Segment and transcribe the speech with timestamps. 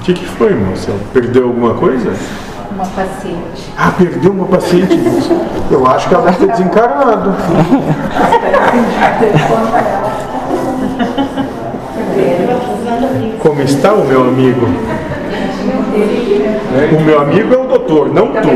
[0.00, 0.92] O que, que foi, moça?
[1.12, 2.10] Perdeu alguma coisa?
[2.72, 3.70] Uma paciente.
[3.76, 4.96] Ah, perdeu uma paciente.
[4.96, 5.36] moça.
[5.70, 7.34] Eu acho que ela deve ter desencarnado.
[13.40, 14.66] Como está o meu amigo?
[16.96, 18.48] O meu amigo é o doutor, não tu.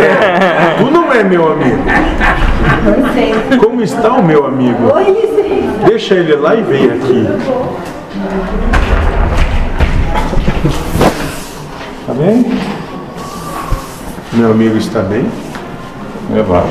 [0.00, 1.76] É, tu não é meu amigo.
[3.62, 4.92] Como está o meu amigo?
[5.86, 7.28] Deixa ele lá e vem aqui.
[12.22, 12.44] Bem?
[14.34, 15.26] Meu amigo está bem?
[16.36, 16.68] É bravo.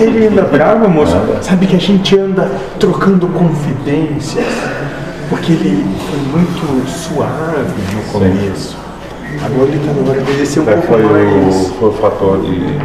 [0.00, 1.16] Ele anda bravo, moço.
[1.42, 4.46] Sabe que a gente anda trocando confidências.
[5.28, 8.76] Porque ele foi muito suave no começo.
[9.44, 11.68] Agora ele está na hora de descer um Até pouco foi o, mais.
[11.78, 12.78] foi o fator de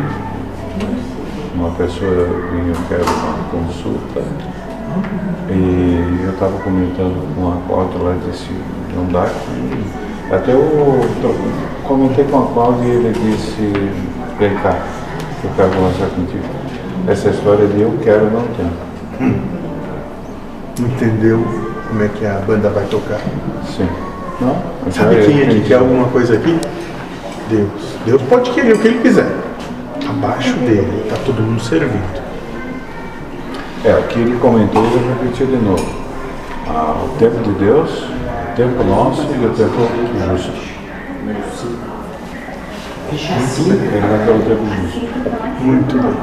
[1.55, 4.21] uma pessoa vinha, eu quero uma consulta.
[5.49, 8.49] E eu estava comentando com a Cláudia lá disse,
[8.95, 9.83] não dá aqui.
[10.31, 13.73] Até to- comentei com a Cláudia e ele disse,
[14.39, 14.77] vem cá,
[15.43, 16.43] eu quero conversar contigo.
[17.07, 18.71] Essa história de eu quero não tem.
[20.79, 21.45] Entendeu
[21.87, 23.19] como é que a banda vai tocar?
[23.65, 23.87] Sim.
[24.41, 24.55] Não?
[24.91, 25.67] Sabe eu quem é que entendi.
[25.67, 26.59] quer alguma coisa aqui?
[27.49, 27.69] Deus.
[28.05, 29.31] Deus pode querer o que ele quiser.
[30.09, 32.25] Abaixo dele está todo mundo servindo.
[33.83, 35.85] É, o que ele comentou, eu vou repetir de novo.
[36.67, 39.87] Ah, o tempo de Deus, o tempo nosso e o tempo
[40.27, 40.74] justo.
[43.11, 44.99] Ele vai pelo tempo justo.
[45.61, 46.13] Muito bem.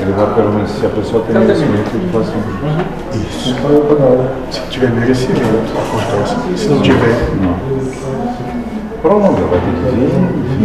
[0.00, 2.40] Ele vai pelo menos, se a pessoa tem merecimento, ele faz justo.
[3.14, 3.54] Isso.
[4.50, 6.36] Se tiver merecimento, acontece.
[6.58, 7.56] Se não tiver, Não.
[9.02, 10.50] Pronto, vai ter que vir.